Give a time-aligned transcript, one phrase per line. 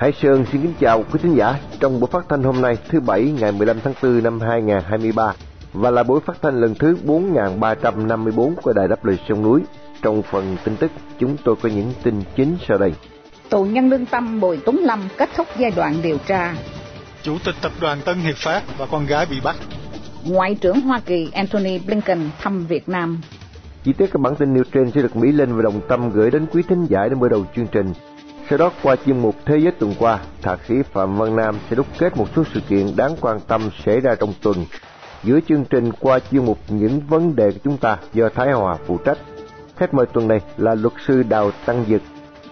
[0.00, 3.00] Hải Sơn xin kính chào quý thính giả trong buổi phát thanh hôm nay thứ
[3.00, 5.32] Bảy ngày 15 tháng 4 năm 2023
[5.72, 9.60] và là buổi phát thanh lần thứ 4354 của Đài Đáp Lời Sông Núi.
[10.02, 12.94] Trong phần tin tức, chúng tôi có những tin chính sau đây.
[13.50, 16.54] Tù nhân lương tâm Bùi Tuấn Lâm kết thúc giai đoạn điều tra.
[17.22, 19.56] Chủ tịch tập đoàn Tân Hiệp Phát và con gái bị bắt.
[20.24, 23.20] Ngoại trưởng Hoa Kỳ Antony Blinken thăm Việt Nam.
[23.84, 26.30] Chi tiết các bản tin nêu trên sẽ được Mỹ Linh và Đồng Tâm gửi
[26.30, 27.92] đến quý thính giả đến mở đầu chương trình.
[28.50, 31.76] Sau đó qua chuyên mục Thế giới tuần qua, Thạc sĩ Phạm Văn Nam sẽ
[31.76, 34.56] đúc kết một số sự kiện đáng quan tâm xảy ra trong tuần.
[35.24, 38.76] Giữa chương trình qua chuyên mục Những vấn đề của chúng ta do Thái Hòa
[38.86, 39.18] phụ trách.
[39.76, 42.02] Khách mời tuần này là luật sư Đào Tăng Dực.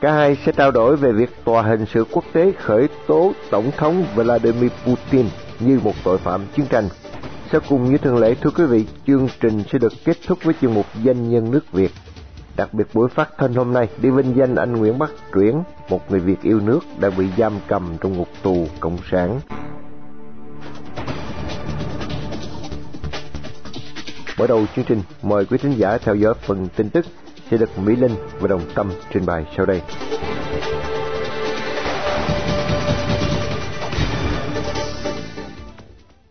[0.00, 3.70] Cả hai sẽ trao đổi về việc Tòa hình sự quốc tế khởi tố Tổng
[3.76, 5.26] thống Vladimir Putin
[5.60, 6.88] như một tội phạm chiến tranh.
[7.52, 10.54] Sau cùng như thường lệ thưa quý vị, chương trình sẽ được kết thúc với
[10.60, 11.90] chuyên mục Danh nhân nước Việt.
[12.58, 15.54] Đặc biệt buổi phát thanh hôm nay đi vinh danh anh Nguyễn Bắc Truyển,
[15.88, 19.40] một người Việt yêu nước đã bị giam cầm trong ngục tù cộng sản.
[24.38, 27.06] Mở đầu chương trình, mời quý khán giả theo dõi phần tin tức
[27.50, 29.82] sẽ được Mỹ Linh và Đồng Tâm trình bày sau đây.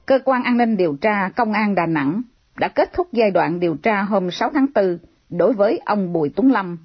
[0.05, 2.21] Cơ quan an ninh điều tra Công an Đà Nẵng
[2.57, 4.97] đã kết thúc giai đoạn điều tra hôm 6 tháng 4
[5.29, 6.77] đối với ông Bùi Tuấn Lâm,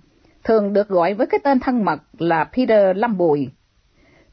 [0.44, 3.48] thường được gọi với cái tên thân mật là Peter Lâm Bùi.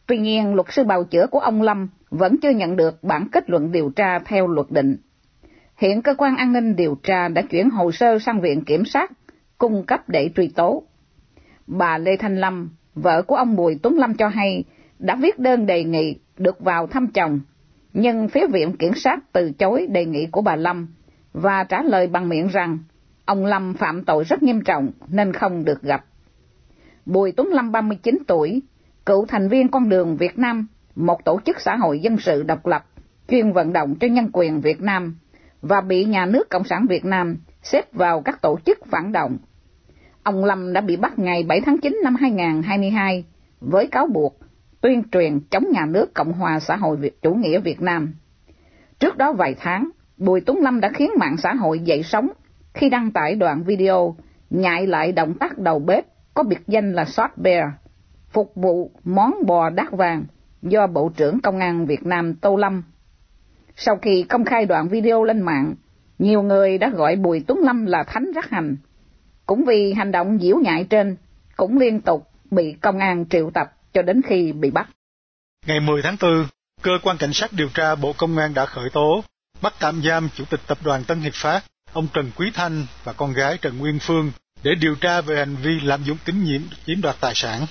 [0.07, 3.49] Tuy nhiên, luật sư bào chữa của ông Lâm vẫn chưa nhận được bản kết
[3.49, 4.97] luận điều tra theo luật định.
[5.77, 9.11] Hiện cơ quan an ninh điều tra đã chuyển hồ sơ sang viện kiểm sát,
[9.57, 10.83] cung cấp để truy tố.
[11.67, 14.63] Bà Lê Thanh Lâm, vợ của ông Bùi Tuấn Lâm cho hay,
[14.99, 17.39] đã viết đơn đề nghị được vào thăm chồng,
[17.93, 20.87] nhưng phía viện kiểm sát từ chối đề nghị của bà Lâm
[21.33, 22.77] và trả lời bằng miệng rằng
[23.29, 26.05] ông Lâm phạm tội rất nghiêm trọng nên không được gặp.
[27.05, 28.61] Bùi Tuấn Lâm 39 tuổi,
[29.05, 32.65] cựu thành viên con đường Việt Nam, một tổ chức xã hội dân sự độc
[32.65, 32.85] lập,
[33.27, 35.17] chuyên vận động cho nhân quyền Việt Nam
[35.61, 39.37] và bị nhà nước Cộng sản Việt Nam xếp vào các tổ chức phản động.
[40.23, 43.25] Ông Lâm đã bị bắt ngày 7 tháng 9 năm 2022
[43.59, 44.39] với cáo buộc
[44.81, 48.13] tuyên truyền chống nhà nước Cộng hòa xã hội Việt chủ nghĩa Việt Nam.
[48.99, 52.29] Trước đó vài tháng, Bùi Tuấn Lâm đã khiến mạng xã hội dậy sóng
[52.79, 54.15] khi đăng tải đoạn video
[54.49, 57.65] nhại lại động tác đầu bếp có biệt danh là Short Bear,
[58.31, 60.23] phục vụ món bò đát vàng
[60.61, 62.83] do Bộ trưởng Công an Việt Nam Tô Lâm.
[63.75, 65.75] Sau khi công khai đoạn video lên mạng,
[66.19, 68.77] nhiều người đã gọi Bùi Tuấn Lâm là thánh rắc hành.
[69.45, 71.17] Cũng vì hành động diễu nhại trên,
[71.57, 74.89] cũng liên tục bị công an triệu tập cho đến khi bị bắt.
[75.67, 76.45] Ngày 10 tháng 4,
[76.81, 79.23] cơ quan cảnh sát điều tra Bộ Công an đã khởi tố,
[79.61, 81.63] bắt tạm giam Chủ tịch Tập đoàn Tân Hiệp Phát,
[81.93, 84.31] ông Trần Quý Thanh và con gái Trần Nguyên Phương
[84.63, 87.65] để điều tra về hành vi lạm dụng tín nhiệm chiếm đoạt tài sản.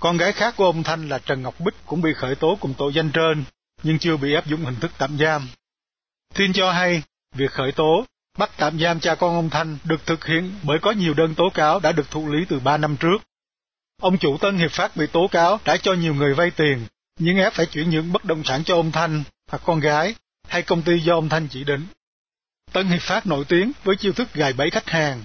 [0.00, 2.74] Con gái khác của ông Thanh là Trần Ngọc Bích cũng bị khởi tố cùng
[2.78, 3.44] tội danh trên,
[3.82, 5.48] nhưng chưa bị áp dụng hình thức tạm giam.
[6.34, 7.02] Tin cho hay,
[7.34, 8.04] việc khởi tố,
[8.38, 11.44] bắt tạm giam cha con ông Thanh được thực hiện bởi có nhiều đơn tố
[11.54, 13.18] cáo đã được thụ lý từ 3 năm trước.
[14.02, 16.86] Ông chủ Tân Hiệp Phát bị tố cáo đã cho nhiều người vay tiền,
[17.18, 20.14] nhưng ép phải chuyển nhượng bất động sản cho ông Thanh hoặc con gái
[20.48, 21.86] hay công ty do ông Thanh chỉ định.
[22.74, 25.22] Tân Hiệp Phát nổi tiếng với chiêu thức gài bẫy khách hàng.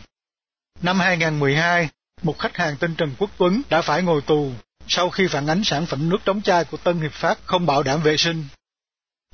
[0.81, 1.89] Năm 2012,
[2.21, 4.51] một khách hàng tên Trần Quốc Tuấn đã phải ngồi tù
[4.87, 7.83] sau khi phản ánh sản phẩm nước đóng chai của Tân Hiệp Phát không bảo
[7.83, 8.45] đảm vệ sinh.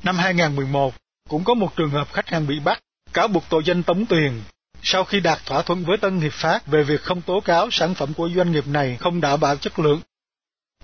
[0.03, 0.93] Năm 2011,
[1.29, 2.79] cũng có một trường hợp khách hàng bị bắt,
[3.13, 4.41] cáo buộc tội danh tống tiền,
[4.83, 7.95] sau khi đạt thỏa thuận với Tân Hiệp Phát về việc không tố cáo sản
[7.95, 10.01] phẩm của doanh nghiệp này không đảm bảo chất lượng.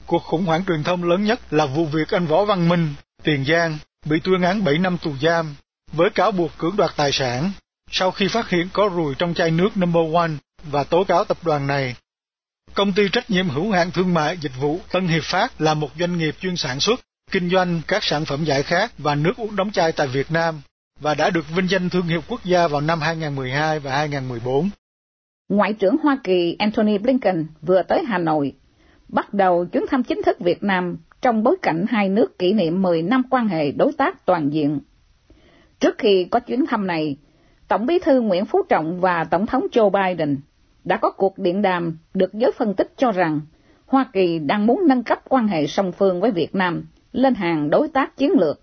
[0.06, 2.94] Cuộc khủng hoảng truyền thông lớn nhất là vụ việc anh Võ Văn Minh,
[3.24, 5.56] Tiền Giang, bị tuyên án 7 năm tù giam,
[5.94, 7.52] với cáo buộc cưỡng đoạt tài sản,
[7.92, 10.32] sau khi phát hiện có ruồi trong chai nước Number One
[10.72, 11.96] và tố cáo tập đoàn này.
[12.74, 15.90] Công ty trách nhiệm hữu hạn thương mại dịch vụ Tân Hiệp Phát là một
[16.00, 17.00] doanh nghiệp chuyên sản xuất,
[17.32, 20.62] kinh doanh các sản phẩm giải khát và nước uống đóng chai tại Việt Nam
[21.00, 24.70] và đã được vinh danh thương hiệu quốc gia vào năm 2012 và 2014.
[25.50, 28.54] Ngoại trưởng Hoa Kỳ Antony Blinken vừa tới Hà Nội,
[29.08, 32.82] bắt đầu chuyến thăm chính thức Việt Nam trong bối cảnh hai nước kỷ niệm
[32.82, 34.80] 10 năm quan hệ đối tác toàn diện.
[35.82, 37.18] Trước khi có chuyến thăm này,
[37.68, 40.38] Tổng bí thư Nguyễn Phú Trọng và Tổng thống Joe Biden
[40.84, 43.42] đã có cuộc điện đàm được giới phân tích cho rằng
[43.86, 47.70] Hoa Kỳ đang muốn nâng cấp quan hệ song phương với Việt Nam lên hàng
[47.70, 48.62] đối tác chiến lược.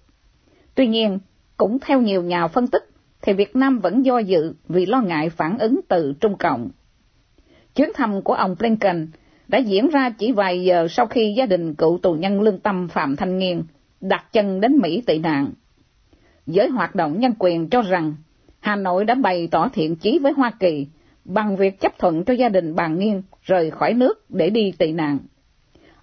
[0.74, 1.18] Tuy nhiên,
[1.56, 2.90] cũng theo nhiều nhà phân tích,
[3.22, 6.70] thì Việt Nam vẫn do dự vì lo ngại phản ứng từ Trung Cộng.
[7.74, 9.08] Chuyến thăm của ông Blinken
[9.48, 12.88] đã diễn ra chỉ vài giờ sau khi gia đình cựu tù nhân lương tâm
[12.88, 13.62] Phạm Thanh Nghiên
[14.00, 15.52] đặt chân đến Mỹ tị nạn.
[16.48, 18.14] Giới hoạt động nhân quyền cho rằng
[18.60, 20.86] Hà Nội đã bày tỏ thiện chí với Hoa Kỳ
[21.24, 24.92] bằng việc chấp thuận cho gia đình bà Nghiên rời khỏi nước để đi tị
[24.92, 25.18] nạn.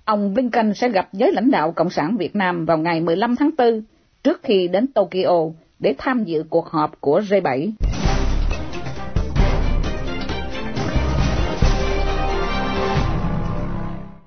[0.04, 3.50] ông Blinken sẽ gặp giới lãnh đạo Cộng sản Việt Nam vào ngày 15 tháng
[3.58, 3.82] 4
[4.24, 5.50] trước khi đến Tokyo
[5.80, 7.72] để tham dự cuộc họp của G7.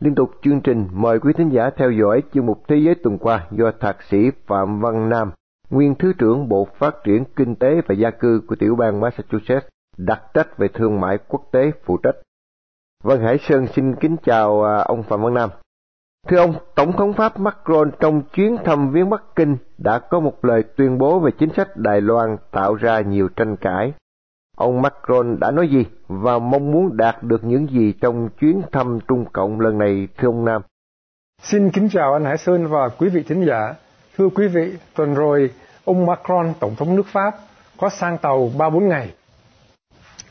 [0.00, 3.18] Liên tục chương trình mời quý thính giả theo dõi chuyên mục Thế giới tuần
[3.18, 4.16] qua do Thạc sĩ
[4.46, 5.30] Phạm Văn Nam,
[5.70, 9.66] nguyên Thứ trưởng Bộ Phát triển Kinh tế và Gia cư của tiểu bang Massachusetts,
[9.96, 12.16] đặc trách về thương mại quốc tế phụ trách.
[13.04, 15.50] Vân Hải Sơn xin kính chào à, ông Phạm Văn Nam.
[16.28, 20.44] Thưa ông, Tổng thống Pháp Macron trong chuyến thăm viếng Bắc Kinh đã có một
[20.44, 23.92] lời tuyên bố về chính sách Đài Loan tạo ra nhiều tranh cãi.
[24.56, 28.98] Ông Macron đã nói gì và mong muốn đạt được những gì trong chuyến thăm
[29.08, 30.62] Trung Cộng lần này thưa ông Nam?
[31.42, 33.74] Xin kính chào anh Hải Sơn và quý vị thính giả.
[34.18, 35.50] Thưa quý vị, tuần rồi
[35.84, 37.34] ông Macron, Tổng thống nước Pháp,
[37.76, 39.08] có sang tàu 3-4 ngày.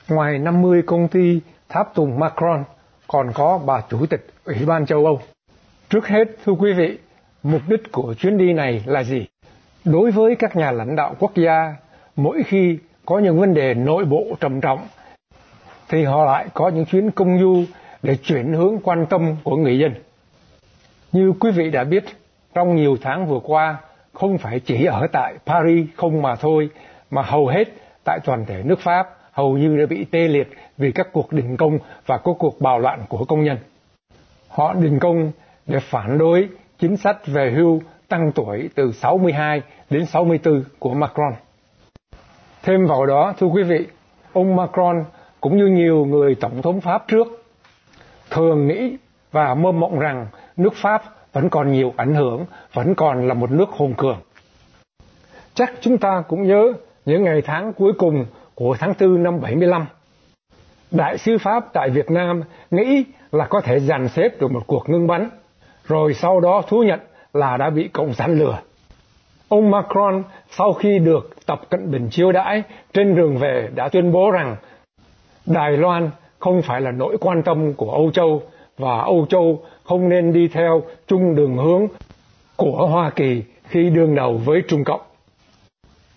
[0.10, 2.64] Ngoài 50 công ty tháp tùng Macron,
[3.08, 5.22] còn có bà Chủ tịch Ủy ban châu Âu.
[5.90, 6.98] Trước hết, thưa quý vị,
[7.44, 9.26] mục đích của chuyến đi này là gì?
[9.86, 11.76] Đối với các nhà lãnh đạo quốc gia,
[12.16, 14.88] mỗi khi có những vấn đề nội bộ trầm trọng,
[15.90, 17.64] thì họ lại có những chuyến công du
[18.04, 19.94] để chuyển hướng quan tâm của người dân.
[21.12, 22.04] Như quý vị đã biết,
[22.58, 23.78] trong nhiều tháng vừa qua,
[24.14, 26.70] không phải chỉ ở tại Paris không mà thôi,
[27.12, 27.64] mà hầu hết
[28.04, 31.58] tại toàn thể nước Pháp hầu như đã bị tê liệt vì các cuộc đình
[31.58, 33.58] công và các cuộc bạo loạn của công nhân.
[34.48, 35.32] Họ đình công
[35.66, 36.50] để phản đối
[36.80, 41.34] chính sách về hưu tăng tuổi từ 62 đến 64 của Macron.
[42.64, 43.88] Thêm vào đó, thưa quý vị,
[44.34, 45.04] ông Macron
[45.42, 47.28] cũng như nhiều người tổng thống Pháp trước
[48.30, 48.98] thường nghĩ
[49.32, 50.28] và mơ mộng rằng
[50.58, 51.04] nước Pháp
[51.38, 54.18] vẫn còn nhiều ảnh hưởng, vẫn còn là một nước hùng cường.
[55.54, 56.74] Chắc chúng ta cũng nhớ
[57.06, 58.26] những ngày tháng cuối cùng
[58.56, 59.86] của tháng 4 năm 75.
[60.92, 64.90] Đại sứ Pháp tại Việt Nam nghĩ là có thể dàn xếp được một cuộc
[64.90, 65.30] ngưng bắn,
[65.88, 67.00] rồi sau đó thú nhận
[67.34, 68.60] là đã bị Cộng sản lừa.
[69.50, 72.64] Ông Macron sau khi được Tập Cận Bình chiêu đãi
[72.94, 74.56] trên đường về đã tuyên bố rằng
[75.46, 78.42] Đài Loan không phải là nỗi quan tâm của Âu Châu
[78.78, 81.88] và Âu Châu không nên đi theo chung đường hướng
[82.56, 85.02] của Hoa Kỳ khi đương đầu với Trung Cộng.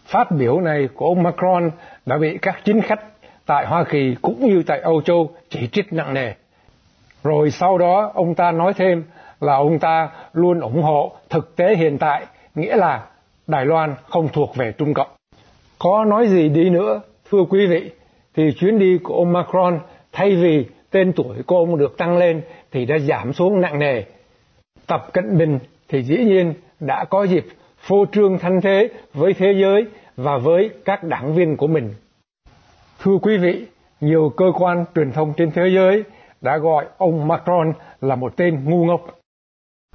[0.06, 1.70] Phát biểu này của ông Macron
[2.06, 3.00] đã bị các chính khách
[3.46, 6.32] tại Hoa Kỳ cũng như tại Âu Châu chỉ trích nặng nề.
[7.24, 9.04] Rồi sau đó ông ta nói thêm
[9.40, 13.06] là ông ta luôn ủng hộ thực tế hiện tại, nghĩa là
[13.46, 15.08] Đài Loan không thuộc về Trung Cộng.
[15.78, 17.90] Có nói gì đi nữa, thưa quý vị,
[18.36, 19.80] thì chuyến đi của ông Macron
[20.12, 22.42] thay vì tên tuổi của ông được tăng lên
[22.72, 24.02] thì đã giảm xuống nặng nề.
[24.86, 25.58] Tập Cận Bình
[25.88, 27.46] thì dĩ nhiên đã có dịp
[27.78, 31.94] phô trương thanh thế với thế giới và với các đảng viên của mình.
[33.02, 33.66] Thưa quý vị,
[34.00, 36.04] nhiều cơ quan truyền thông trên thế giới
[36.40, 39.00] đã gọi ông Macron là một tên ngu ngốc.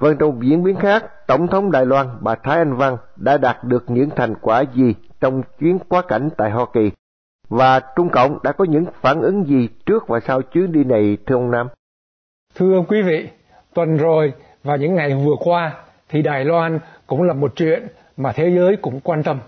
[0.02, 3.64] Vâng, trong diễn biến khác, Tổng thống Đài Loan bà Thái Anh Văn đã đạt
[3.64, 6.92] được những thành quả gì trong chuyến quá cảnh tại Hoa Kỳ?
[7.50, 11.18] Và Trung Cộng đã có những phản ứng gì trước và sau chuyến đi này
[11.26, 11.68] thưa ông Nam?
[12.56, 13.30] Thưa quý vị,
[13.74, 14.34] tuần rồi
[14.64, 15.74] và những ngày vừa qua
[16.10, 17.88] thì Đài Loan cũng là một chuyện
[18.18, 19.40] mà thế giới cũng quan tâm.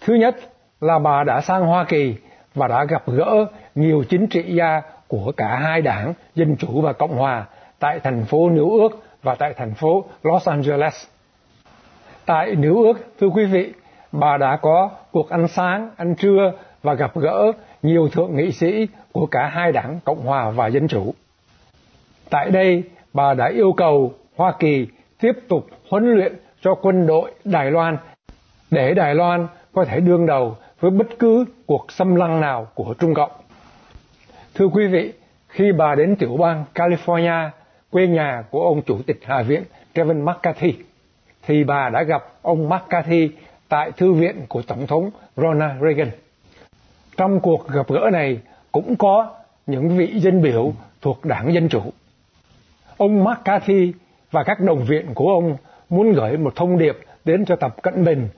[0.00, 0.36] Thứ nhất
[0.80, 2.14] là bà đã sang Hoa Kỳ
[2.54, 6.92] và đã gặp gỡ nhiều chính trị gia của cả hai đảng Dân Chủ và
[6.92, 7.44] Cộng Hòa
[7.78, 11.06] tại thành phố New York và tại thành phố Los Angeles.
[12.26, 13.72] Tại New York, thưa quý vị,
[14.12, 18.86] bà đã có cuộc ăn sáng, ăn trưa và gặp gỡ nhiều thượng nghị sĩ
[19.12, 21.14] của cả hai đảng Cộng Hòa và Dân Chủ.
[22.30, 24.86] Tại đây, bà đã yêu cầu Hoa Kỳ
[25.20, 27.96] tiếp tục huấn luyện cho quân đội Đài Loan
[28.70, 32.94] để Đài Loan có thể đương đầu với bất cứ cuộc xâm lăng nào của
[32.98, 33.30] Trung Cộng.
[34.54, 35.12] Thưa quý vị,
[35.48, 37.48] khi bà đến tiểu bang California,
[37.90, 39.62] quê nhà của ông Chủ tịch Hạ viện
[39.94, 40.74] Kevin McCarthy,
[41.46, 43.30] thì bà đã gặp ông McCarthy
[43.68, 46.10] tại thư viện của Tổng thống Ronald Reagan.
[47.22, 48.38] Trong cuộc gặp gỡ này
[48.72, 49.30] cũng có
[49.66, 51.80] những vị dân biểu thuộc đảng Dân Chủ.
[52.96, 53.92] Ông McCarthy
[54.30, 55.56] và các đồng viện của ông
[55.90, 58.28] muốn gửi một thông điệp đến cho Tập Cận Bình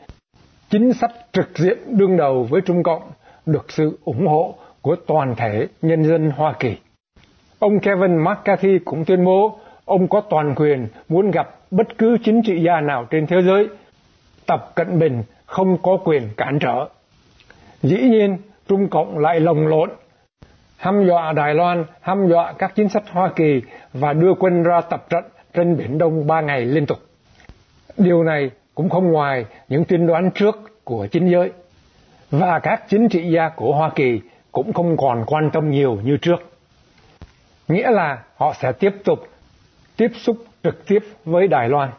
[0.71, 3.03] chính sách trực diện đương đầu với Trung Cộng
[3.47, 6.77] được sự ủng hộ của toàn thể nhân dân Hoa Kỳ.
[7.59, 12.43] Ông Kevin McCarthy cũng tuyên bố ông có toàn quyền muốn gặp bất cứ chính
[12.43, 13.69] trị gia nào trên thế giới.
[14.47, 16.89] Tập Cận Bình không có quyền cản trở.
[17.83, 19.91] Dĩ nhiên, Trung Cộng lại lồng lộn,
[20.77, 24.81] hăm dọa Đài Loan, hăm dọa các chính sách Hoa Kỳ và đưa quân ra
[24.81, 26.99] tập trận trên Biển Đông ba ngày liên tục.
[27.99, 31.53] Điều này cũng không ngoài những tiên đoán trước của chính giới.
[32.31, 34.21] Và các chính trị gia của Hoa Kỳ
[34.53, 36.37] cũng không còn quan tâm nhiều như trước.
[37.69, 39.29] Nghĩa là họ sẽ tiếp tục
[39.97, 41.91] tiếp xúc trực tiếp với Đài Loan.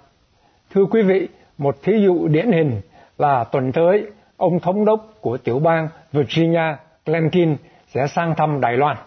[0.74, 2.82] Thưa quý vị, một thí dụ điển hình
[3.18, 4.06] là tuần tới,
[4.38, 6.76] ông thống đốc của tiểu bang Virginia,
[7.06, 7.56] Glenkin,
[7.88, 8.98] sẽ sang thăm Đài Loan.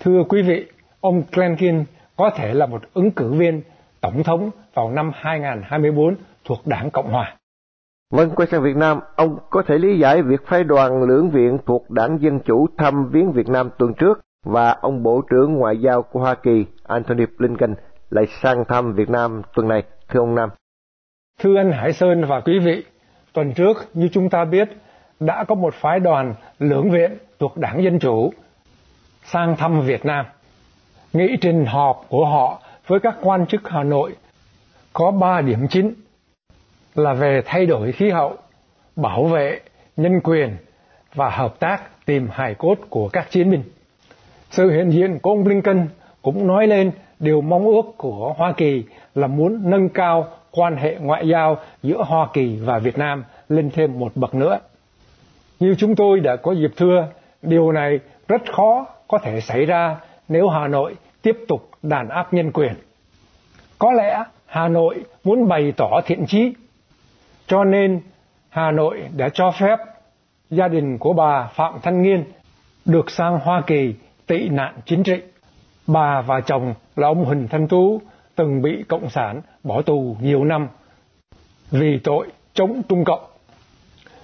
[0.00, 0.66] Thưa quý vị,
[1.00, 1.84] ông Glenkin
[2.16, 3.62] có thể là một ứng cử viên
[4.00, 7.36] tổng thống vào năm 2024 thuộc đảng Cộng Hòa.
[8.12, 11.58] Vâng, quay sang Việt Nam, ông có thể lý giải việc phái đoàn lưỡng viện
[11.66, 15.76] thuộc đảng Dân Chủ thăm viếng Việt Nam tuần trước và ông Bộ trưởng Ngoại
[15.80, 17.74] giao của Hoa Kỳ Antony Blinken
[18.10, 20.48] lại sang thăm Việt Nam tuần này, thưa ông Nam.
[21.40, 22.84] Thưa anh Hải Sơn và quý vị,
[23.36, 24.68] tuần trước như chúng ta biết
[25.20, 28.32] đã có một phái đoàn lưỡng viện thuộc đảng Dân Chủ
[29.24, 30.26] sang thăm Việt Nam.
[31.12, 34.16] Nghị trình họp của họ với các quan chức Hà Nội
[34.92, 35.94] có ba điểm chính
[36.94, 38.36] là về thay đổi khí hậu,
[38.96, 39.60] bảo vệ
[39.96, 40.56] nhân quyền
[41.14, 43.62] và hợp tác tìm hài cốt của các chiến binh.
[44.50, 45.88] Sự hiện diện của ông Blinken
[46.22, 50.96] cũng nói lên điều mong ước của Hoa Kỳ là muốn nâng cao quan hệ
[51.00, 54.58] ngoại giao giữa Hoa Kỳ và Việt Nam lên thêm một bậc nữa.
[55.60, 57.08] Như chúng tôi đã có dịp thưa,
[57.42, 57.98] điều này
[58.28, 59.96] rất khó có thể xảy ra
[60.28, 62.74] nếu Hà Nội tiếp tục đàn áp nhân quyền.
[63.78, 66.52] Có lẽ Hà Nội muốn bày tỏ thiện chí,
[67.46, 68.00] cho nên
[68.48, 69.78] Hà Nội đã cho phép
[70.50, 72.24] gia đình của bà Phạm Thanh Nghiên
[72.84, 73.94] được sang Hoa Kỳ
[74.26, 75.22] tị nạn chính trị.
[75.86, 78.00] Bà và chồng là ông Huỳnh Thanh Tú
[78.36, 80.68] từng bị Cộng sản bỏ tù nhiều năm
[81.70, 83.24] vì tội chống Trung Cộng.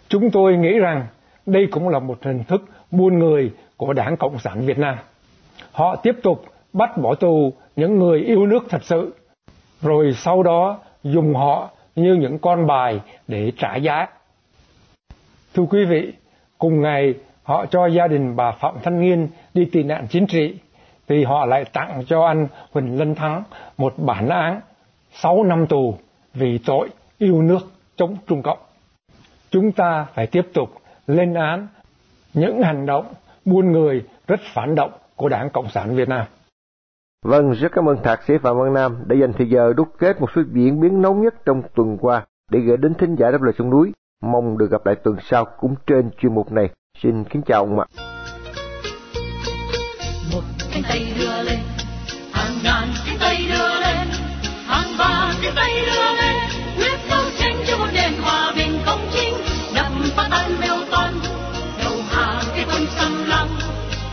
[0.08, 1.06] Chúng tôi nghĩ rằng
[1.46, 4.96] đây cũng là một hình thức buôn người của Đảng Cộng sản Việt Nam.
[5.72, 9.14] Họ tiếp tục bắt bỏ tù những người yêu nước thật sự,
[9.80, 14.06] rồi sau đó dùng họ như những con bài để trả giá.
[15.54, 16.12] Thưa quý vị,
[16.58, 20.54] cùng ngày họ cho gia đình bà Phạm Thanh Nghiên đi tị nạn chính trị,
[21.08, 23.42] thì họ lại tặng cho anh Huỳnh Lân Thắng
[23.78, 24.60] một bản án
[25.12, 25.94] 6 năm tù
[26.34, 27.60] vì tội yêu nước
[27.96, 28.58] chống Trung Cộng.
[29.50, 30.68] Chúng ta phải tiếp tục
[31.06, 31.66] lên án
[32.34, 33.06] những hành động
[33.44, 36.26] buôn người rất phản động của Đảng Cộng sản Việt Nam.
[37.24, 40.20] Vâng, rất cảm ơn Thạc sĩ Phạm Văn Nam đã dành thời giờ đúc kết
[40.20, 43.42] một số diễn biến nóng nhất trong tuần qua để gửi đến thính giả đáp
[43.42, 43.92] lời sông núi.
[44.22, 46.70] Mong được gặp lại tuần sau cũng trên chuyên mục này.
[46.98, 47.86] Xin kính chào ông ạ.
[47.96, 48.11] À
[50.82, 51.58] cánh tay đưa lên,
[52.32, 54.08] hàng ngàn cánh tay đưa lên,
[54.66, 56.36] hàng vạn cánh tay đưa lên,
[56.76, 59.34] quyết đấu tranh cho một nền hòa bình công chính,
[59.74, 61.14] đập phá tan mêu toan,
[61.84, 63.48] đầu hàng cái quân xâm lăng,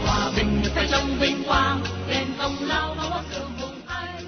[0.06, 4.24] hòa bình phải trong vinh quang, đền công lao nó bắc cường vùng anh.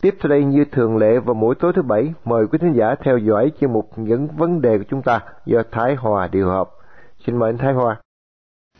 [0.00, 2.94] Tiếp theo đây như thường lệ vào mỗi tối thứ bảy, mời quý thính giả
[3.04, 6.68] theo dõi chuyên mục những vấn đề của chúng ta do Thái Hòa điều hợp.
[7.26, 7.96] Xin mời anh Thái Hòa.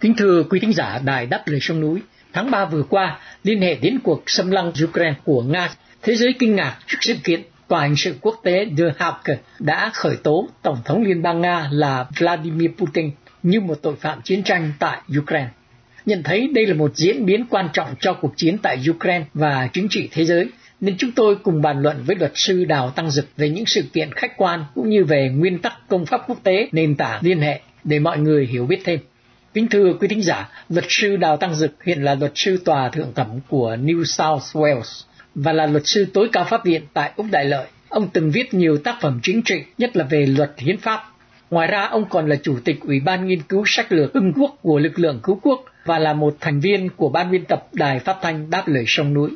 [0.01, 2.03] Kính thưa quý thính giả Đài Đáp Lời Sông Núi,
[2.33, 5.71] tháng 3 vừa qua, liên hệ đến cuộc xâm lăng Ukraine của Nga,
[6.03, 9.91] thế giới kinh ngạc trước sự kiện Tòa hình sự quốc tế The Hague đã
[9.95, 13.11] khởi tố Tổng thống Liên bang Nga là Vladimir Putin
[13.43, 15.49] như một tội phạm chiến tranh tại Ukraine.
[16.07, 19.69] Nhận thấy đây là một diễn biến quan trọng cho cuộc chiến tại Ukraine và
[19.73, 20.49] chính trị thế giới,
[20.81, 23.83] nên chúng tôi cùng bàn luận với luật sư Đào Tăng Dực về những sự
[23.93, 27.41] kiện khách quan cũng như về nguyên tắc công pháp quốc tế nền tảng liên
[27.41, 28.99] hệ để mọi người hiểu biết thêm.
[29.55, 32.89] Kính thưa quý thính giả, luật sư Đào Tăng Dực hiện là luật sư tòa
[32.89, 35.03] thượng thẩm của New South Wales
[35.35, 37.67] và là luật sư tối cao pháp viện tại Úc Đại Lợi.
[37.89, 41.05] Ông từng viết nhiều tác phẩm chính trị, nhất là về luật hiến pháp.
[41.51, 44.57] Ngoài ra, ông còn là chủ tịch Ủy ban nghiên cứu sách lược ưng quốc
[44.63, 47.99] của lực lượng cứu quốc và là một thành viên của ban biên tập Đài
[47.99, 49.31] Phát thanh Đáp lời sông núi.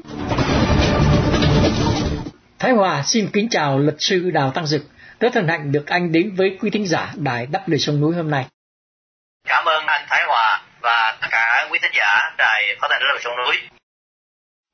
[2.59, 4.83] Thái Hòa xin kính chào luật sư Đào Tăng Dực.
[5.21, 8.15] Rất hân hạnh được anh đến với quý thính giả Đài Đáp lời sông núi
[8.15, 8.47] hôm nay.
[9.47, 13.19] Cảm ơn anh Thái Hòa và tất cả quý thính giả Đài Phát thanh lời
[13.25, 13.57] sông núi.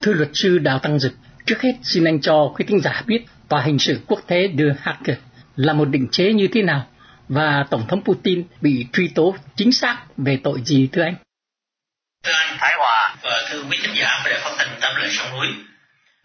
[0.03, 1.13] Thưa luật sư Đào Tăng Dực,
[1.47, 4.65] trước hết xin anh cho quý thính giả biết tòa hình sự quốc tế The
[4.83, 5.17] Hague
[5.57, 6.87] là một định chế như thế nào
[7.29, 11.15] và Tổng thống Putin bị truy tố chính xác về tội gì thưa anh?
[12.25, 15.31] Thưa anh Thái Hòa và thưa quý thính giả Đài Phát thanh Đáp lời sông
[15.31, 15.47] núi,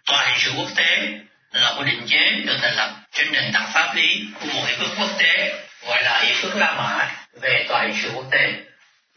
[0.06, 1.20] tòa hình sự quốc tế
[1.52, 4.80] là một định chế được thành lập trên nền tảng pháp lý của một hiệp
[4.80, 7.08] ước quốc tế gọi là hiệp ước La Mã
[7.42, 8.54] về tòa hình sự quốc tế.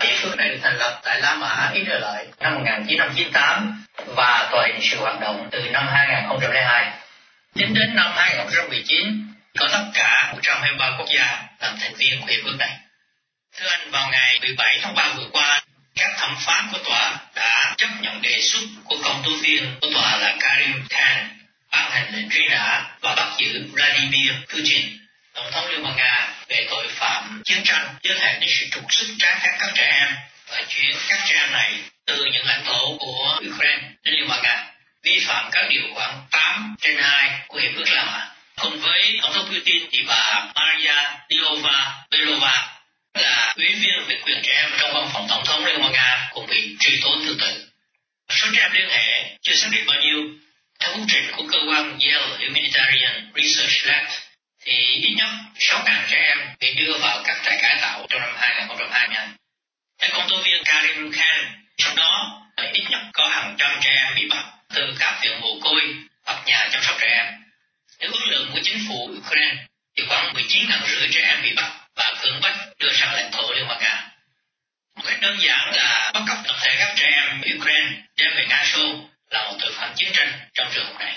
[0.02, 4.66] Hiệp ước này được thành lập tại La Mã, Ý Lợi năm 1998 và tòa
[4.66, 6.90] hình sự hoạt động từ năm 2002.
[7.54, 9.26] Tính đến năm 2019,
[9.58, 12.76] có tất cả 123 quốc gia làm thành viên của hiệp ước này.
[13.58, 15.62] Thưa anh, vào ngày 17 tháng 3 vừa qua,
[15.94, 19.88] các thẩm phán của tòa đã chấp nhận đề xuất của công tố viên của
[19.94, 21.28] tòa là Karim Khan
[21.72, 24.98] ban hành lệnh truy nã và bắt giữ Vladimir Putin,
[25.34, 28.84] tổng thống Liên bang Nga về tội phạm chiến tranh giới hạn đến sự trục
[28.92, 30.14] xuất trái phép các trẻ em
[30.48, 31.72] và chuyển các trẻ em này
[32.06, 34.66] từ những lãnh thổ của Ukraine đến Liên bang Nga
[35.02, 38.28] vi phạm các điều khoản 8 trên 2 của Hiệp ước La Mã.
[38.60, 40.94] Cùng với Tổng thống Putin thì bà Maria
[41.30, 42.68] Diova Belova
[43.14, 46.28] là ủy viên về quyền trẻ em trong văn phòng Tổng thống Liên bang Nga
[46.32, 47.66] cũng bị truy tố tương tự.
[48.30, 50.24] Số trẻ em liên hệ chưa xác định bao nhiêu.
[50.80, 54.04] Theo công trình của cơ quan Yale Humanitarian Research Lab
[54.64, 58.34] thì ít nhất 6.000 trẻ em bị đưa vào các trại cải tạo trong năm
[58.36, 59.16] 2020.
[59.98, 64.14] Theo công tố viên Karim Khan, trong đó ít nhất có hàng trăm trẻ em
[64.14, 67.26] bị bắt từ các viện mồ côi hoặc nhà chăm sóc trẻ em.
[68.00, 69.56] Nếu ước lượng của chính phủ Ukraine
[69.96, 73.30] thì khoảng 19 ngàn rưỡi trẻ em bị bắt và cưỡng bách đưa sang lãnh
[73.32, 74.08] thổ Liên bang Nga.
[74.96, 78.46] Một cách đơn giản là bắt cóc tập thể các trẻ em Ukraine đem về
[78.48, 81.16] Nga Xô là một tội phạm chiến tranh trong trường hợp này.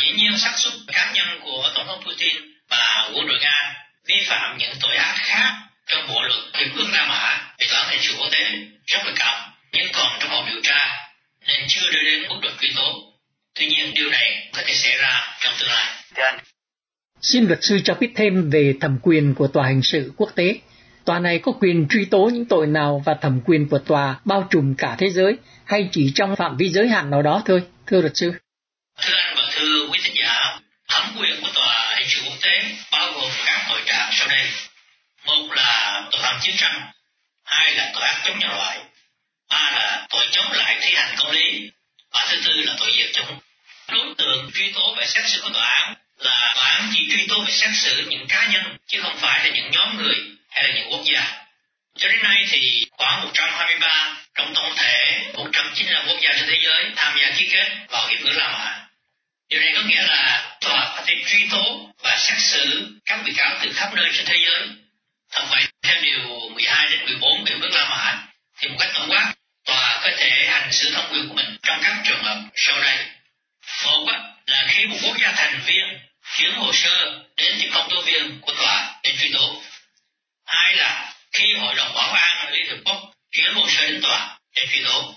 [0.00, 2.36] Dĩ nhiên xác suất cá nhân của Tổng thống Putin
[2.72, 3.74] và quân đội Nga
[4.08, 5.52] vi phạm những tội ác khác
[5.86, 8.44] trong bộ luật hiệp ước La Mã về toán hình sự quốc tế
[8.86, 11.08] rất là cao, nhưng còn trong cuộc điều tra
[11.48, 13.12] nên chưa đưa đến mức độ truy tố.
[13.54, 15.86] Tuy nhiên điều này có thể xảy ra trong tương lai.
[17.20, 20.60] Xin luật sư cho biết thêm về thẩm quyền của tòa hình sự quốc tế.
[21.04, 24.48] Tòa này có quyền truy tố những tội nào và thẩm quyền của tòa bao
[24.50, 28.00] trùm cả thế giới hay chỉ trong phạm vi giới hạn nào đó thôi, thưa
[28.00, 28.32] luật sư?
[29.02, 31.61] Thưa anh và thưa quý thính giả, thẩm quyền của tòa
[33.22, 34.50] gồm các tội trạng sau đây.
[35.24, 36.90] Một là tội phạm chiến tranh,
[37.44, 38.78] hai là tội ác chống nhân loại,
[39.50, 41.70] ba là tội chống lại thi hành công lý,
[42.12, 43.38] và thứ tư là tội diệt chủng.
[43.88, 47.26] Đối tượng truy tố và xét xử của tòa án là tòa án chỉ truy
[47.26, 50.16] tố và xét xử những cá nhân chứ không phải là những nhóm người
[50.50, 51.44] hay là những quốc gia.
[51.98, 56.90] Cho đến nay thì khoảng 123 trong tổng thể 195 quốc gia trên thế giới
[56.96, 58.91] tham gia ký kết vào hiệp ước La Mã.
[59.52, 63.32] Điều này có nghĩa là tòa có thể truy tố và xét xử các bị
[63.36, 64.68] cáo từ khắp nơi trên thế giới.
[65.32, 68.18] Thật vậy, theo điều 12 đến 14 biểu ước La Mã,
[68.58, 69.32] thì một cách tổng quát,
[69.64, 72.98] tòa có thể hành xử thẩm quyền của mình trong các trường hợp sau đây.
[73.84, 74.06] Một
[74.46, 75.98] là khi một quốc gia thành viên
[76.38, 79.62] chuyển hồ sơ đến tiếp công tố viên của tòa để truy tố.
[80.46, 84.38] Hai là khi Hội đồng Bảo an Liên Hợp Quốc chuyển hồ sơ đến tòa
[84.56, 85.14] để truy tố.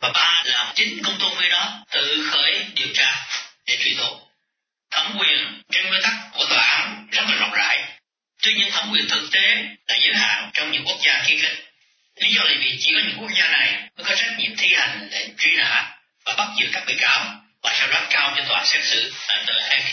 [0.00, 3.26] Và ba là chính công tố viên đó tự khởi điều tra
[3.68, 4.20] để truy tố.
[4.90, 7.84] Thẩm quyền trên nguyên tắc của tòa án rất là rộng rãi.
[8.42, 11.56] Tuy nhiên thẩm quyền thực tế là giới hạn trong những quốc gia ký kết.
[12.20, 14.74] Lý do là vì chỉ có những quốc gia này mới có trách nhiệm thi
[14.74, 17.24] hành lệnh truy nã và bắt giữ các bị cáo
[17.62, 19.92] và sau đó cao cho tòa xét xử tại tờ Hague.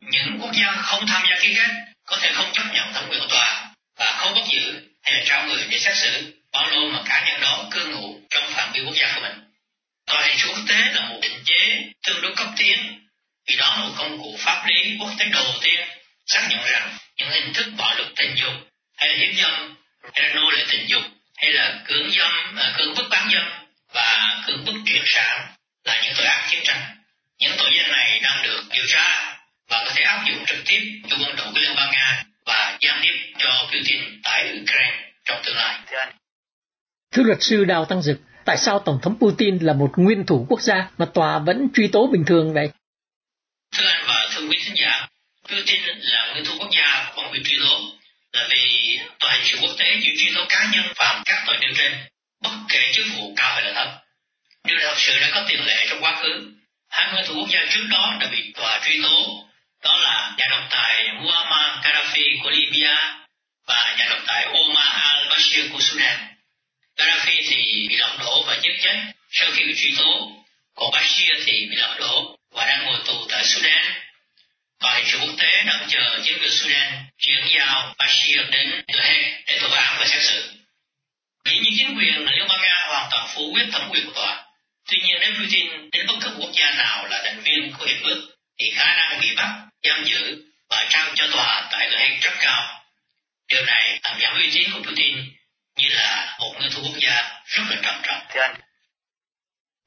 [0.00, 1.70] Những quốc gia không tham gia ký kết
[2.06, 5.24] có thể không chấp nhận thẩm quyền của tòa và không bắt giữ hay là
[5.26, 8.72] trao người để xét xử, bao lâu mà cá nhân đó cư ngụ trong phạm
[8.72, 9.51] vi quốc gia của mình.
[10.12, 12.78] Tòa hình quốc tế là một định chế tương đối cấp tiến
[13.48, 15.80] vì đó là một công cụ pháp lý quốc tế đầu tiên
[16.26, 18.52] xác nhận rằng những hình thức bạo lực tình dục
[18.96, 19.76] hay là hiếp dâm
[20.12, 21.02] hay là nô lệ tình dục
[21.36, 26.02] hay là cưỡng dâm à, cưỡng bức bán dâm và cưỡng bức truyền sản là
[26.04, 26.96] những tội ác chiến tranh.
[27.38, 29.36] Những tội danh này đang được điều tra
[29.68, 32.78] và có thể áp dụng trực tiếp cho quân đội của Liên bang Nga và
[32.80, 35.78] gián tiếp cho Putin tại Ukraine trong tương lai.
[37.12, 40.46] Thưa luật sư Đào Tăng Dực, tại sao Tổng thống Putin là một nguyên thủ
[40.48, 42.70] quốc gia mà tòa vẫn truy tố bình thường vậy?
[43.76, 45.08] Thưa anh và thưa quý khán giả,
[45.48, 47.80] Putin là nguyên thủ quốc gia không bị truy tố
[48.32, 51.56] là vì tòa hình sự quốc tế chỉ truy tố cá nhân phạm các tội
[51.60, 51.92] nêu trên,
[52.42, 53.88] bất kể chức vụ cao hay là thấp.
[54.64, 56.52] Điều này thật sự đã có tiền lệ trong quá khứ.
[56.90, 59.44] Hai nguyên thủ quốc gia trước đó đã bị tòa truy tố,
[59.84, 63.18] đó là nhà độc tài Muammar Gaddafi của Libya
[63.66, 66.31] và nhà độc tài Omar al-Bashir của Sudan.
[67.06, 68.96] Gaddafi thì bị lật đổ và giết chết
[69.30, 70.32] sau khi bị truy tố,
[70.74, 73.84] còn Bashir thì bị lật đổ và đang ngồi tù tại Sudan.
[74.80, 79.00] Và hình sự quốc tế đang chờ chính quyền Sudan chuyển giao Bashir đến The
[79.02, 80.52] Hague để tòa án và xét xử.
[81.44, 84.44] Dĩ nhiên chính quyền Liên bang Nga hoàn toàn phủ quyết thẩm quyền của tòa.
[84.90, 88.02] Tuy nhiên nếu Putin đến bất cứ quốc gia nào là thành viên của hiệp
[88.02, 89.48] ước thì khả năng bị bắt,
[89.82, 92.84] giam giữ và trao cho tòa tại The Hague rất cao.
[93.48, 95.16] Điều này làm giảm uy tín của Putin
[95.76, 98.20] như là một nguyên thủ quốc gia rất là trầm trọng.
[98.28, 98.54] Thưa anh.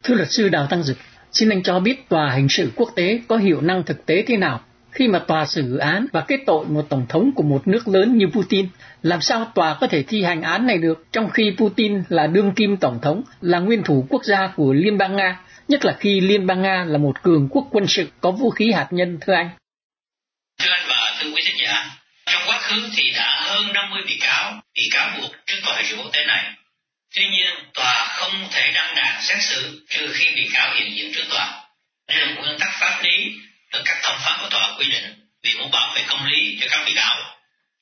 [0.05, 0.97] Thưa luật sư Đào Tăng Dực,
[1.31, 4.37] xin anh cho biết tòa hình sự quốc tế có hiệu năng thực tế thế
[4.37, 7.87] nào khi mà tòa xử án và kết tội một tổng thống của một nước
[7.87, 8.67] lớn như Putin,
[9.03, 12.51] làm sao tòa có thể thi hành án này được trong khi Putin là đương
[12.51, 16.21] kim tổng thống, là nguyên thủ quốc gia của Liên bang Nga, nhất là khi
[16.21, 19.33] Liên bang Nga là một cường quốc quân sự có vũ khí hạt nhân thưa
[19.33, 19.49] anh?
[20.59, 21.85] Thưa anh và thưa quý thính giả,
[22.25, 25.85] trong quá khứ thì đã hơn 50 bị cáo bị cáo buộc trước tòa hình
[25.89, 26.55] sự quốc tế này.
[27.15, 31.13] Tuy nhiên, tòa không thể đăng đàn xét xử trừ khi bị cáo hiện diện
[31.15, 31.47] trước tòa.
[32.07, 33.31] Đây là một nguyên tắc pháp lý
[33.73, 36.67] được các thẩm phán của tòa quy định vì muốn bảo vệ công lý cho
[36.69, 37.37] các bị cáo.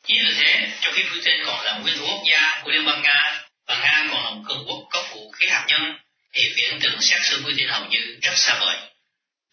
[0.08, 3.02] Chính vì thế, trong khi Putin còn là nguyên thủ quốc gia của Liên bang
[3.02, 5.96] Nga và Nga còn là một cường quốc có vũ khí hạt nhân,
[6.34, 8.78] thì viễn tưởng xét xử Putin hầu như rất xa vời.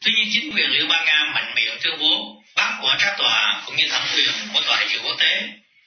[0.05, 3.63] Tuy nhiên chính quyền Liên bang Nga mạnh miệng tuyên bố bác của các tòa
[3.67, 5.43] cũng như thẩm quyền của tòa hình sự quốc tế.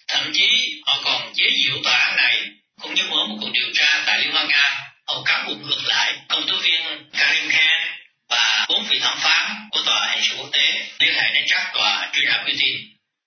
[0.08, 2.50] Thậm chí họ còn chế giễu tòa án này
[2.82, 4.78] cũng như mở một cuộc điều tra tại Liên bang Nga.
[5.06, 7.82] Ông cáo buộc ngược lại công tố viên Karim Khan
[8.30, 11.72] và bốn vị thẩm phán của tòa hình sự quốc tế liên hệ đến các
[11.74, 12.78] tòa truy nã Putin.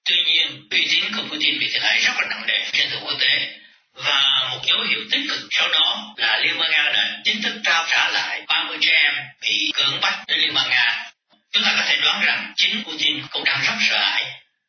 [0.05, 3.05] Tuy nhiên, uy tín của Putin bị thiệt hại rất là nặng nề trên trường
[3.05, 3.57] quốc tế
[3.95, 7.55] và một dấu hiệu tích cực sau đó là Liên bang Nga đã chính thức
[7.65, 11.05] trao trả lại 30 trẻ em bị cưỡng bắt đến Liên bang Nga.
[11.53, 14.25] Chúng ta có thể đoán rằng chính Putin cũng đang rất sợ hãi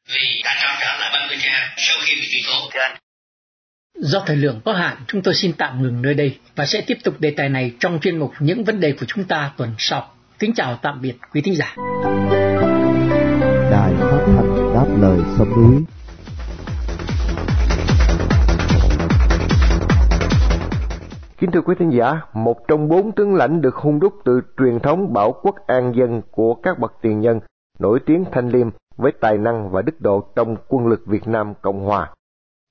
[0.07, 2.71] vì đã trao trả lại 30 trẻ em sau khi bị truy tố.
[3.99, 6.97] Do thời lượng có hạn, chúng tôi xin tạm ngừng nơi đây và sẽ tiếp
[7.03, 10.07] tục đề tài này trong chuyên mục những vấn đề của chúng ta tuần sau.
[10.39, 11.75] Kính chào tạm biệt quý thính giả.
[13.71, 15.83] Đài phát thanh đáp lời sông núi
[21.37, 24.79] Kính thưa quý thính giả, một trong bốn tướng lãnh được hung đúc từ truyền
[24.79, 27.39] thống bảo quốc an dân của các bậc tiền nhân,
[27.79, 31.53] nổi tiếng thanh liêm với tài năng và đức độ trong quân lực Việt Nam
[31.61, 32.09] Cộng Hòa.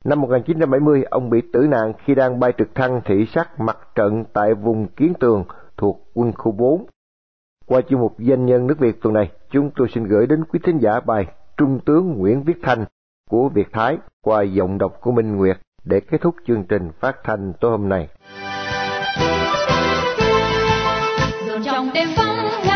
[0.07, 4.25] Năm 1970, ông bị tử nạn khi đang bay trực thăng thị sát mặt trận
[4.33, 5.45] tại vùng Kiến Tường
[5.77, 6.87] thuộc quân khu 4.
[7.66, 10.61] Qua chuyên mục danh nhân nước Việt tuần này, chúng tôi xin gửi đến quý
[10.62, 12.85] thính giả bài Trung tướng Nguyễn Viết Thanh
[13.31, 17.16] của Việt Thái qua giọng đọc của Minh Nguyệt để kết thúc chương trình phát
[17.25, 18.09] thanh tối hôm nay.
[21.64, 22.76] trong đêm vắng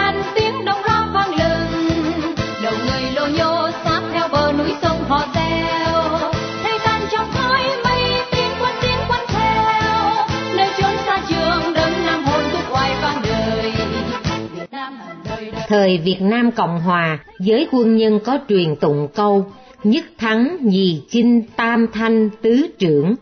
[15.71, 19.47] Thời Việt Nam Cộng Hòa, giới quân nhân có truyền tụng câu
[19.85, 23.15] nhất thắng, nhì chinh, tam thanh, tứ trưởng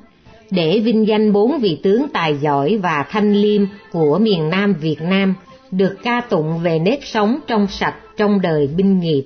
[0.51, 5.03] để vinh danh bốn vị tướng tài giỏi và thanh liêm của miền Nam Việt
[5.03, 5.35] Nam,
[5.71, 9.25] được ca tụng về nếp sống trong sạch trong đời binh nghiệp.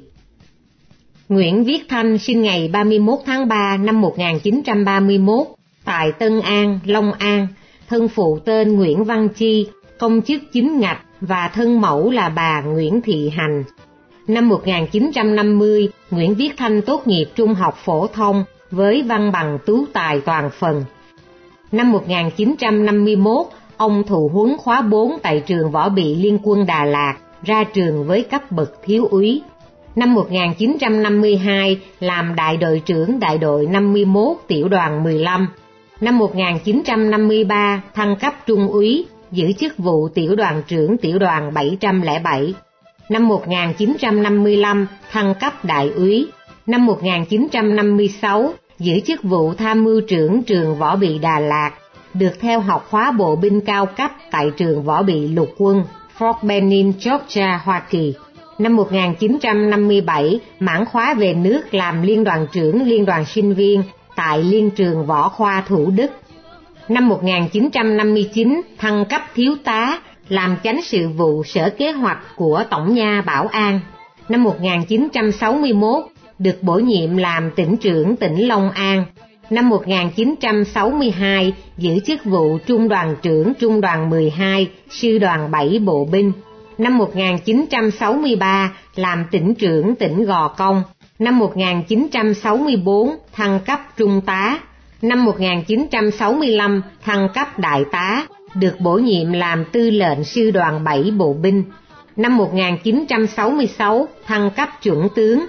[1.29, 5.47] Nguyễn Viết Thanh sinh ngày 31 tháng 3 năm 1931
[5.85, 7.47] tại Tân An, Long An,
[7.89, 9.67] thân phụ tên Nguyễn Văn Chi,
[9.99, 13.65] công chức chính ngạch và thân mẫu là bà Nguyễn Thị Hành.
[14.29, 19.85] Năm 1950, Nguyễn Viết Thanh tốt nghiệp trung học phổ thông với văn bằng tú
[19.93, 20.85] tài toàn phần.
[21.73, 27.15] Năm 1951, ông thụ huấn khóa 4 tại trường võ bị Liên quân Đà Lạt,
[27.45, 29.43] ra trường với cấp bậc thiếu úy.
[29.97, 35.49] Năm 1952, làm đại đội trưởng đại đội 51 tiểu đoàn 15.
[36.01, 42.55] Năm 1953, thăng cấp trung úy, giữ chức vụ tiểu đoàn trưởng tiểu đoàn 707.
[43.09, 46.27] Năm 1955, thăng cấp đại úy.
[46.67, 51.71] Năm 1956, giữ chức vụ tham mưu trưởng trường võ bị Đà Lạt,
[52.15, 55.85] được theo học khóa bộ binh cao cấp tại trường võ bị lục quân
[56.19, 58.15] Fort Benning, Georgia, Hoa Kỳ.
[58.59, 63.83] Năm 1957, mãn khóa về nước làm liên đoàn trưởng liên đoàn sinh viên
[64.17, 66.11] tại Liên trường Võ khoa Thủ Đức.
[66.89, 72.95] Năm 1959, thăng cấp thiếu tá, làm chánh sự vụ sở kế hoạch của Tổng
[72.95, 73.81] nha Bảo An.
[74.29, 76.05] Năm 1961,
[76.39, 79.05] được bổ nhiệm làm tỉnh trưởng tỉnh Long An.
[79.51, 86.05] Năm 1962, giữ chức vụ Trung đoàn trưởng Trung đoàn 12, Sư đoàn 7 Bộ
[86.05, 86.33] binh.
[86.79, 90.83] Năm 1963, làm tỉnh trưởng tỉnh Gò Công.
[91.19, 94.59] Năm 1964, thăng cấp Trung tá.
[95.03, 101.11] Năm 1965, thăng cấp Đại tá, được bổ nhiệm làm tư lệnh Sư đoàn 7
[101.17, 101.65] Bộ binh.
[102.17, 105.47] Năm 1966, thăng cấp chuẩn tướng.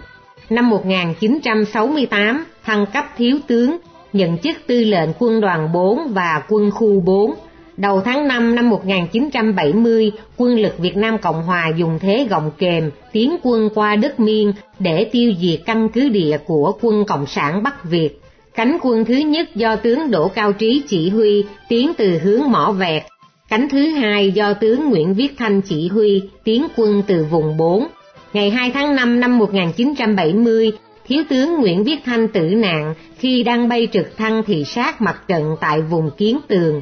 [0.50, 3.78] Năm 1968, thăng cấp thiếu tướng,
[4.14, 7.34] nhận chức tư lệnh quân đoàn 4 và quân khu 4.
[7.78, 12.92] Đầu tháng 5 năm 1970, quân lực Việt Nam Cộng Hòa dùng thế gọng kềm
[13.12, 17.64] tiến quân qua đất miên để tiêu diệt căn cứ địa của quân Cộng sản
[17.64, 18.23] Bắc Việt.
[18.56, 22.72] Cánh quân thứ nhất do tướng Đỗ Cao Trí chỉ huy tiến từ hướng Mỏ
[22.72, 23.04] Vẹt.
[23.50, 27.88] Cánh thứ hai do tướng Nguyễn Viết Thanh chỉ huy tiến quân từ vùng 4.
[28.34, 30.72] Ngày 2 tháng 5 năm 1970,
[31.08, 35.22] Thiếu tướng Nguyễn Viết Thanh tử nạn khi đang bay trực thăng thị sát mặt
[35.28, 36.82] trận tại vùng Kiến Tường.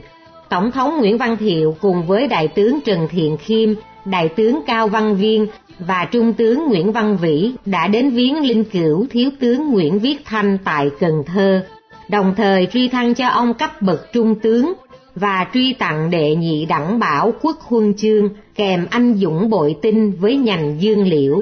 [0.50, 3.70] Tổng thống Nguyễn Văn Thiệu cùng với Đại tướng Trần Thiện Khiêm,
[4.06, 5.48] Đại tướng Cao Văn Viên
[5.88, 10.18] và Trung tướng Nguyễn Văn Vĩ đã đến viếng linh cữu Thiếu tướng Nguyễn Viết
[10.26, 11.66] Thanh tại Cần Thơ,
[12.10, 14.74] đồng thời truy thăng cho ông cấp bậc Trung tướng
[15.16, 20.12] và truy tặng đệ nhị đẳng bảo quốc huân chương kèm anh dũng bội tinh
[20.12, 21.42] với nhành dương liễu.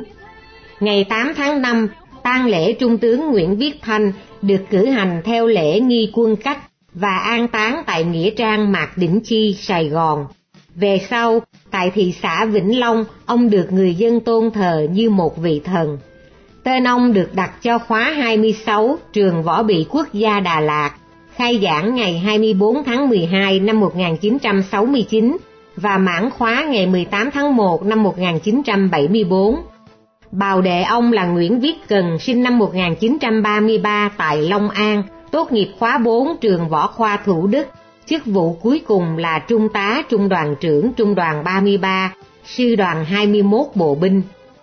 [0.80, 1.88] Ngày 8 tháng 5,
[2.24, 6.60] tang lễ Trung tướng Nguyễn Viết Thanh được cử hành theo lễ nghi quân cách
[6.94, 10.26] và an táng tại Nghĩa Trang Mạc Đỉnh Chi, Sài Gòn.
[10.80, 11.40] Về sau,
[11.72, 15.98] tại thị xã Vĩnh Long, ông được người dân tôn thờ như một vị thần.
[16.64, 20.92] Tên ông được đặt cho khóa 26 trường Võ Bị Quốc gia Đà Lạt,
[21.36, 25.38] khai giảng ngày 24 tháng 12 năm 1969
[25.76, 29.56] và mãn khóa ngày 18 tháng 1 năm 1974.
[30.32, 35.70] Bào đệ ông là Nguyễn Viết Cần, sinh năm 1933 tại Long An, tốt nghiệp
[35.80, 37.68] khóa 4 trường Võ Khoa Thủ Đức,
[38.10, 42.14] chức vụ cuối cùng là Trung tá Trung đoàn trưởng Trung đoàn 33,
[42.46, 44.22] Sư đoàn 21 Bộ binh.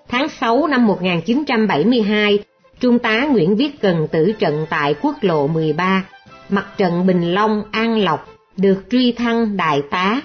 [0.08, 2.38] Tháng 6 năm 1972,
[2.80, 6.04] Trung tá Nguyễn Viết Cần tử trận tại quốc lộ 13,
[6.48, 10.20] mặt trận Bình Long, An Lộc, được truy thăng đại tá.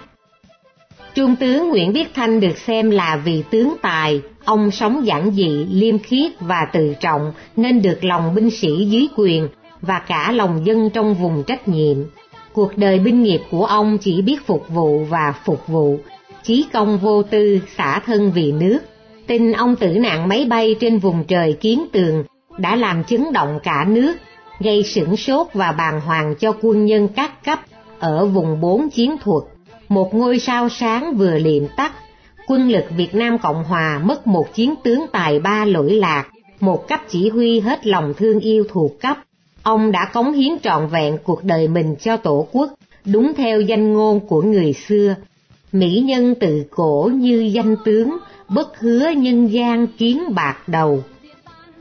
[1.16, 5.66] Trung tướng Nguyễn Viết Thanh được xem là vị tướng tài, ông sống giản dị,
[5.72, 9.48] liêm khiết và tự trọng nên được lòng binh sĩ dưới quyền
[9.82, 11.98] và cả lòng dân trong vùng trách nhiệm.
[12.54, 15.98] Cuộc đời binh nghiệp của ông chỉ biết phục vụ và phục vụ,
[16.44, 18.80] chí công vô tư, xả thân vì nước.
[19.28, 22.24] Tin ông tử nạn máy bay trên vùng trời kiến tường
[22.58, 24.14] đã làm chấn động cả nước,
[24.60, 27.60] gây sửng sốt và bàng hoàng cho quân nhân các cấp
[28.00, 29.44] ở vùng bốn chiến thuật.
[29.90, 31.92] Một ngôi sao sáng vừa liệm tắt,
[32.48, 36.28] quân lực Việt Nam Cộng Hòa mất một chiến tướng tài ba lỗi lạc,
[36.60, 39.18] một cấp chỉ huy hết lòng thương yêu thuộc cấp.
[39.63, 42.74] Ông đã cống hiến trọn vẹn cuộc đời mình cho Tổ quốc,
[43.06, 45.15] đúng theo danh ngôn của người xưa.
[45.71, 48.17] Mỹ nhân tự cổ như danh tướng,
[48.50, 51.04] bất hứa nhân gian kiến bạc đầu.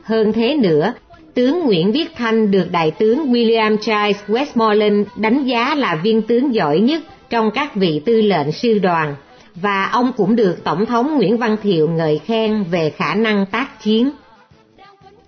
[0.03, 0.93] Hơn thế nữa,
[1.33, 6.53] tướng Nguyễn Viết Thanh được Đại tướng William Charles Westmoreland đánh giá là viên tướng
[6.53, 9.15] giỏi nhất trong các vị tư lệnh sư đoàn,
[9.55, 13.81] và ông cũng được Tổng thống Nguyễn Văn Thiệu ngợi khen về khả năng tác
[13.83, 14.11] chiến.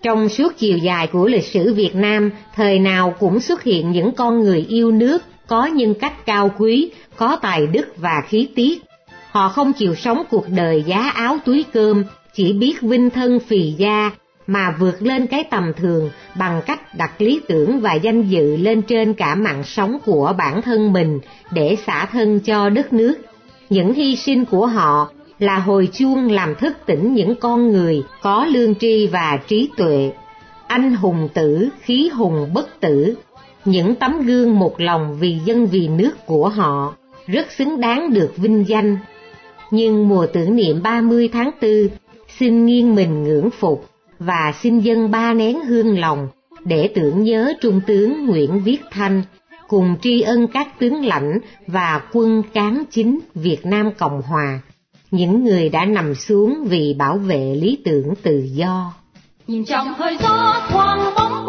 [0.04, 4.12] Trong suốt chiều dài của lịch sử Việt Nam, thời nào cũng xuất hiện những
[4.12, 8.82] con người yêu nước, có nhân cách cao quý, có tài đức và khí tiết.
[9.32, 13.72] Họ không chịu sống cuộc đời giá áo túi cơm, chỉ biết vinh thân phì
[13.72, 14.12] gia,
[14.48, 18.82] mà vượt lên cái tầm thường bằng cách đặt lý tưởng và danh dự lên
[18.82, 21.20] trên cả mạng sống của bản thân mình
[21.52, 23.16] để xả thân cho đất nước.
[23.70, 28.46] Những hy sinh của họ là hồi chuông làm thức tỉnh những con người có
[28.46, 30.12] lương tri và trí tuệ.
[30.68, 33.16] Anh hùng tử, khí hùng bất tử,
[33.66, 36.96] những tấm gương một lòng vì dân vì nước của họ
[37.28, 38.98] rất xứng đáng được vinh danh.
[39.72, 41.72] Nhưng mùa tưởng niệm 30 tháng 4
[42.40, 46.28] xin nghiêng mình ngưỡng phục và xin dân ba nén hương lòng
[46.66, 49.24] để tưởng nhớ Trung tướng Nguyễn Viết Thanh
[49.68, 54.60] cùng tri ân các tướng lãnh và quân cán chính Việt Nam Cộng Hòa,
[55.14, 58.94] những người đã nằm xuống vì bảo vệ lý tưởng tự do.
[59.48, 61.46] Nhìn trong hơi gió thoáng bóng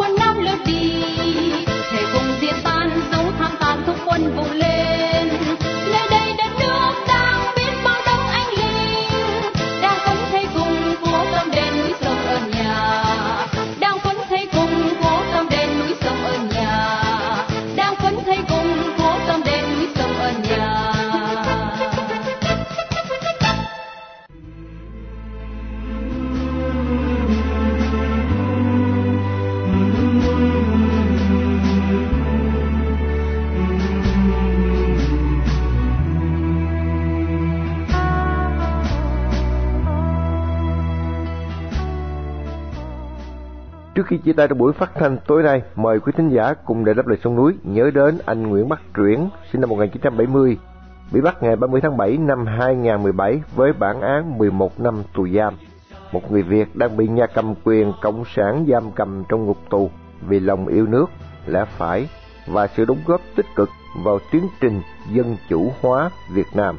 [44.04, 46.84] Trước khi chia tay trong buổi phát thanh tối nay, mời quý thính giả cùng
[46.84, 50.58] để đáp lời sông núi nhớ đến anh Nguyễn Bắc Truyển, sinh năm 1970,
[51.12, 55.54] bị bắt ngày 30 tháng 7 năm 2017 với bản án 11 năm tù giam.
[56.12, 59.90] Một người Việt đang bị nhà cầm quyền cộng sản giam cầm trong ngục tù
[60.28, 61.06] vì lòng yêu nước,
[61.46, 62.08] lẽ phải
[62.46, 63.68] và sự đóng góp tích cực
[64.04, 64.80] vào tiến trình
[65.12, 66.78] dân chủ hóa Việt Nam.